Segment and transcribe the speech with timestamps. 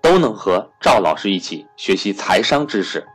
[0.00, 3.06] 都能和赵老师一起学习财商知识。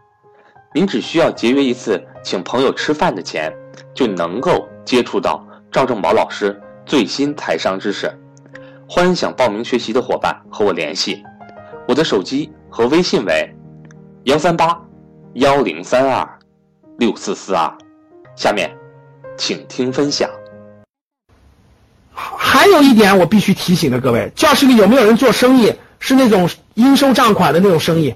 [0.74, 3.54] 您只需要节约一次请朋友吃饭的钱，
[3.94, 8.12] 就能够接触到赵正宝老师最新财商知识。
[8.88, 11.24] 欢迎想报名学习的伙伴和我联系，
[11.88, 13.56] 我的手机和微信为
[14.24, 14.80] 幺三八
[15.34, 16.40] 幺零三二
[16.98, 17.72] 六四四二。
[18.36, 18.76] 下面，
[19.38, 20.30] 请听分享。
[22.12, 28.16] 还有一点我必须提醒的各位，教室里有没有人做生意是那种应收账款的那种生意？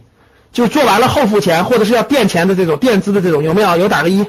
[0.52, 3.78] 就做完了后付钱，或者是要垫钱的这种垫资的这种，有没有？
[3.78, 4.26] 有打个一，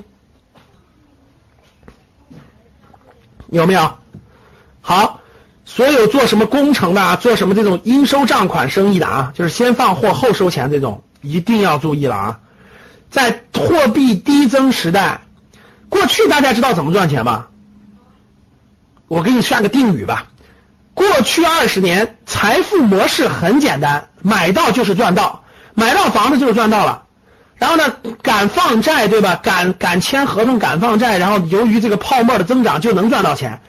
[3.48, 3.98] 有没有？
[4.80, 5.20] 好，
[5.64, 12.40] 所有做什么工程的啊，做什么这种应收账款生意的啊，就是先放货后收钱这种，一定要注意了啊！
[13.10, 15.22] 在货币低增时代，
[15.88, 17.46] 过去大家知道怎么赚钱吗？
[19.06, 20.26] 我给你算个定语吧，
[20.98, 25.44] 过去二十年财富模式很简单，买到就是赚到。
[25.74, 27.04] 买到房子就是赚到了，
[27.56, 27.84] 然后呢，
[28.20, 29.38] 敢放债对吧？
[29.40, 33.60] 敢敢签合同，敢放债，然后由于这个泡沫的增长就能赚到钱。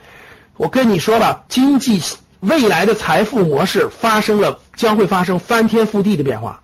[0.57, 2.01] 我跟你说吧，经济
[2.39, 6.61] 未来的财富模式发生了，将会发生翻天覆地的变化，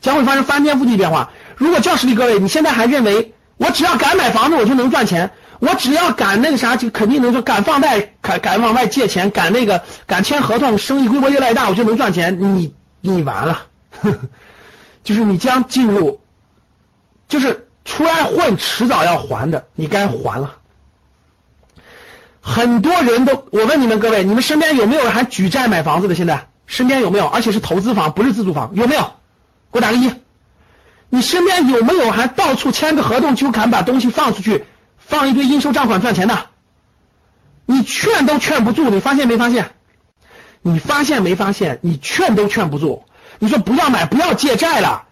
[0.00, 1.30] 将会发生翻天覆地变化。
[1.56, 13.66] 如果教室里各位，你现在还认为我只要敢买房子我就能赚钱，我只要敢那个啥就肯定能说敢放贷，敢敢往外借钱，敢那个敢签合同，生意规模越来越大我就能赚钱，你你完了
[14.00, 14.18] 呵呵。
[15.04, 16.20] 就是你将进入，
[17.28, 20.56] 就是出来混，迟早要还的，你该还了。
[22.40, 26.14] 很多人都，我问你们各位，你们身边有没有人还举债买房子的？
[26.14, 27.26] 现在身边有没有？
[27.26, 29.00] 而且是投资房，不是自住房，有没有？
[29.72, 30.12] 给我打个一。
[31.08, 34.66] 你身边有没有还到处签个合同就敢把东西放出去，
[35.08, 36.46] 放一堆应收账款赚钱的？
[37.64, 39.70] 你劝都劝不住，你发现没发现？
[40.60, 41.78] 你发现没发现？
[41.80, 43.04] 你劝都劝不住。
[43.38, 45.04] 你说不要买，不要借债了，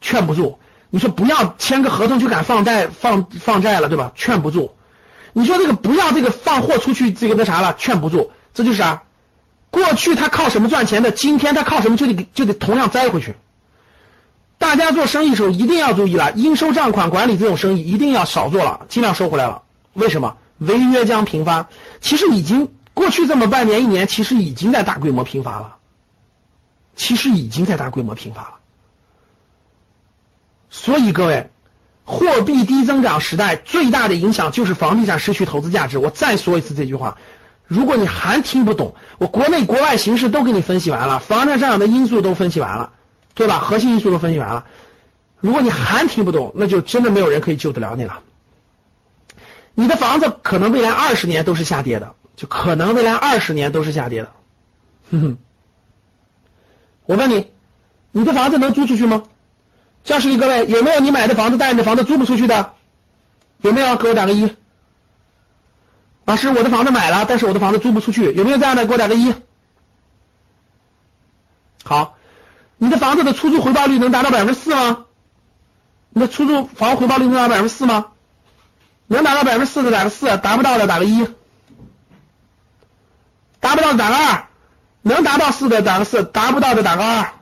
[0.00, 0.60] 劝不住。
[0.90, 4.12] 你说不要签个合同就敢放贷放放债了，对吧？
[4.14, 4.76] 劝不住。
[5.32, 8.30] 你说这个不要这个放货出去这个那啥了，劝不住。
[8.54, 9.02] 这就是啊，
[9.70, 13.34] 过去他靠什么赚钱的，今天他靠什么就得就得同样栽回去。
[14.62, 19.62] 大家做生意的时候一定要注意了，应收账款管理这种生意一定要少做了，尽量收回来了。
[19.92, 20.36] 为什么？
[20.58, 21.68] 违约将频发。
[22.00, 25.76] 其实已经过去这么半年一年，其实已经在大规模频发了。
[26.94, 28.54] 其实已经在大规模频发了，
[30.70, 31.50] 所以各位，
[32.04, 35.98] 货币低增长时代最大的影响就是房地产失去投资价值。
[35.98, 37.16] 我再说一次这句话，
[37.66, 42.92] 如果你还听不懂，我国内国外形势都给你分析完了，房产上涨的因素都分析完了，
[43.34, 43.58] 对吧？
[43.58, 44.66] 核心因素都分析完了，
[45.40, 48.20] 如果你还听不懂，那就真的没有人可以救得了你了。
[49.74, 54.32] 你的房子可能未来二十年都是下跌的，就可能未来二十年都是下跌的，
[55.10, 55.38] 哼哼。
[57.06, 57.50] 我问你，
[58.10, 59.24] 你的房子能租出去吗？
[60.04, 62.74] 教室里各位有没有你买的房子，但你的房子租不出去的？
[63.62, 63.96] 有没有？
[63.96, 64.54] 给我打个一。
[66.24, 68.86] 老师，我的房子买了，但是我的房子租不出去，有没有这样的？
[68.86, 69.34] 给我打个一。
[71.82, 72.16] 好，
[72.82, 75.04] 你的房子的出租回报率能达到百分之四吗？
[76.10, 78.06] 你的出租房回报率能达到百分之四吗？
[79.06, 81.24] 能达到百分之四的打个四，达不到的打个一，
[83.60, 84.46] 达不到的打个二。
[85.02, 87.32] 能达到四的打个四，达不到的打个二。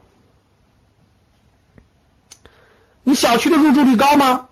[3.02, 4.48] 你小区的入住率高吗？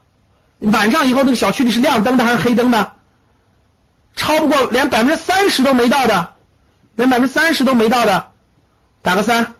[0.60, 2.92] 晚上以后那个小区里是亮灯的还是黑灯的？
[4.16, 6.32] 超不过连百分之三十都没到的，
[6.94, 8.30] 连百分之三十都没到的，
[9.02, 9.54] 打个三。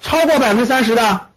[0.00, 1.28] 超过百分之三十的，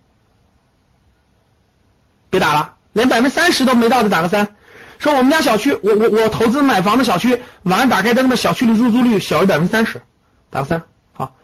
[2.29, 4.55] 别打了，连百分之三十都没到的打个三。
[4.99, 10.01] 说我们家小区，我我我投资买房的小区，晚上打开灯的小区的入住率小于百分之三十，
[10.49, 10.83] 打个三。
[11.11, 11.35] 好，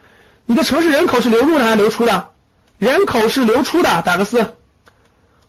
[0.46, 2.30] 你的城市人口是流入的还是流出的？
[2.78, 4.56] 人口是流出的，打个四。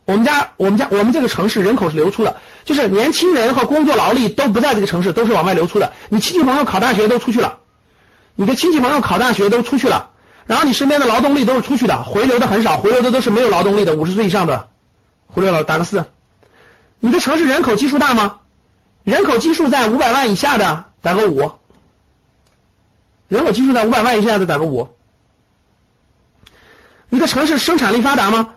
[0.06, 5.92] 我们家我们家我们这个城市人口是流出的，就是年轻人和工作劳力都不在这个城市，都是往外流出的。
[6.08, 7.60] 你亲戚朋友考大学都出去了，
[8.34, 10.09] 你的亲戚朋友考大学都出去了，
[10.46, 14.68] 然后你身边的劳动力都是出去的，回流的很少，回流的都是没有劳动力的，五十岁以上的，
[15.28, 16.04] 回流了，打个四。
[16.98, 18.40] 你的城市人口基数大吗？
[19.04, 21.52] 人口基数在五百万以下的打个五，
[23.28, 24.88] 人口基数在五百万以下的打个五。
[27.08, 28.54] 你的城市生产力发达吗？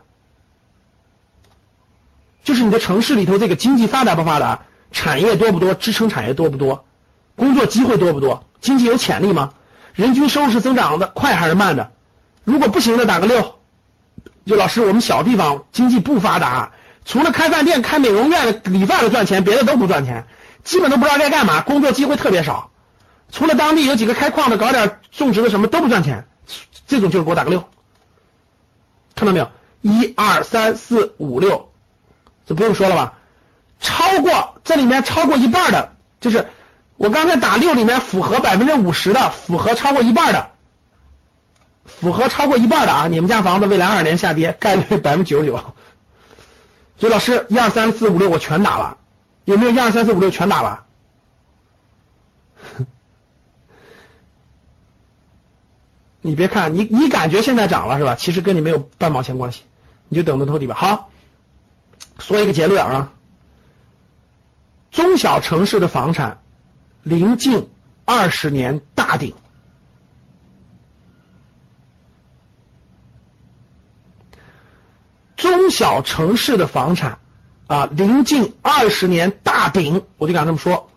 [2.44, 6.85] 就是你的城市里头这个经济发达不发达，产业多不多，支撑产业多不多，
[7.35, 9.53] 工作机会多不多，经济有潜力吗？
[9.94, 11.92] 人均收入是增长的快还是慢的？
[12.44, 13.56] 如果不行的打个六。
[14.45, 16.74] 就老师，我们小地方经济不发达，
[17.06, 20.28] 除了开饭店、开美容院、理发的赚钱，别的都不赚钱，
[20.66, 22.69] 基本都不知道该干嘛，工作机会特别少。
[23.31, 26.28] 除了当地有几个开矿的，搞点种植的什么都不赚钱，
[26.88, 27.63] 这种就是给我打个六。
[29.16, 29.50] 看到没有？
[29.80, 31.69] 一二三四五六，
[32.45, 33.13] 这不用说了吧？
[33.80, 36.50] 超过这里面超过一半的，就是
[36.98, 40.51] 我刚才打六里面符合百分之五十的，符合超过一半的。
[41.86, 45.57] 符合超过一半的啊，你们家房子未来二年下跌概率百分之九十九。
[46.98, 48.98] 所以老师一二三四五六我全打了，
[49.45, 50.86] 有没有一二三四五六全打了？
[56.22, 58.16] 你别看你你感觉现在涨了是吧？
[58.16, 59.63] 其实跟你没有半毛钱关系，
[60.07, 60.75] 你就等着偷底吧。
[60.75, 61.10] 好，
[62.19, 63.12] 说一个结论啊，
[64.92, 66.43] 中小城市的房产
[67.04, 67.70] 临近
[68.06, 69.34] 二十年大顶。
[75.36, 77.20] 中小城市的房产
[77.68, 80.90] 啊，临近二十年大顶，我就敢这么说，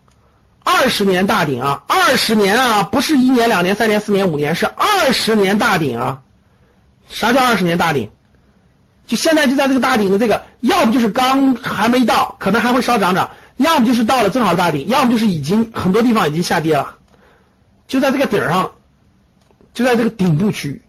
[0.63, 6.21] 二十年大顶啊，二十年啊，不是一年、两年、三年、四年、五年，是二十年大顶啊。
[7.09, 8.09] 啥叫二十年大顶？
[9.05, 16.97] 就现在就在这个大顶的这个，要不就是刚还没到，可能还会稍涨涨；要么就是到了正好大顶；要么就是已经很多地方已经下跌了，
[17.87, 18.71] 就在这个顶上，
[19.73, 20.81] 就在这个顶部区域。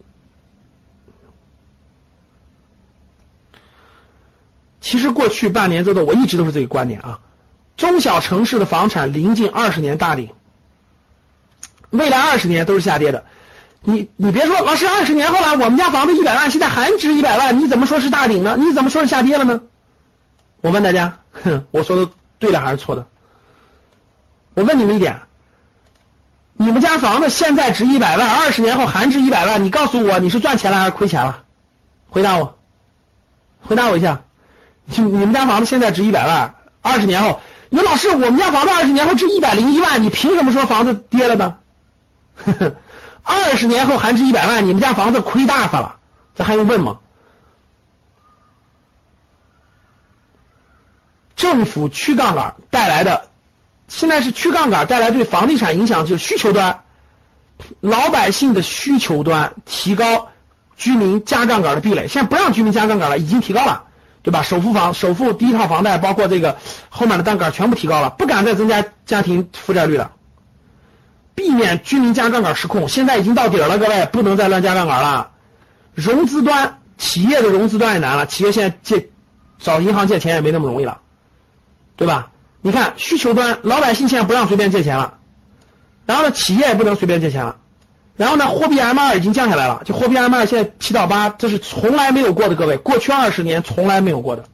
[4.81, 7.21] 其实过去半年多的，我一直都是这个观点啊。
[7.77, 10.31] 中小城市的房产临近二十年大顶，
[11.91, 13.25] 未来二十年都是下跌的。
[13.83, 18.57] 你你别说，老师二十年后来，我们家房子一百万，现在还值一百万，你怎么说是大顶呢？
[18.59, 19.61] 你怎么说是下跌了呢？
[20.61, 23.07] 我问大家，哼，我说的对的还是错的？
[24.55, 25.21] 我问你们一点，
[26.55, 31.45] 你们家房子现在值一百万，二十年后还值一百万，你告诉我你是赚钱了还是亏钱了？
[32.09, 32.59] 回答我，
[33.61, 34.23] 回答我一下。
[34.87, 41.57] 你你们家房子现在值一百万，二十年后，你说老师，我们家房子二十年后值一百零一万，你凭什么说房子跌了呢？
[43.23, 45.97] 二十年后还值一百万，你们家房子亏大发了，
[46.35, 46.99] 这还用问吗？
[51.39, 53.31] 政府去杠杆带来的，
[53.89, 56.81] 现在是去杠杆带来对房地产影响就是需求端，
[57.81, 60.29] 老百姓的需求端提高，
[60.77, 63.85] 居民加杠杆的壁垒，现在不让居民加杠杆了，已经提高了。
[64.21, 64.43] 对吧？
[64.43, 66.59] 首付房、首付第一套房贷，包括这个
[66.91, 70.11] 后面的杠杆，全部提高了，不敢再增加家庭负债率了，
[71.37, 72.89] 避免居民加杠杆失控。
[72.89, 75.31] 现在已经到底了，各位不能再乱加杠杆了。
[75.95, 79.09] 融资端，企业的融资端也难了，企业现在借
[79.59, 81.01] 找银行借钱也没那么容易了，
[81.99, 82.31] 对吧？
[82.63, 85.15] 你看需求端，老百姓现在不让随便借钱了，
[86.07, 87.57] 然后呢，企业也不能随便借钱了。
[88.17, 94.45] 然后呢，货币 M2 已经降下来了，就货币 M2 现在七到八，这是从来没有过的，各位，过去二十年从来没有过的，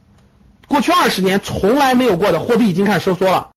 [0.67, 3.49] 过去二十年从来没有过的货币已经开始收缩了。